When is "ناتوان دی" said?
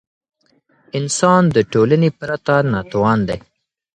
2.73-3.39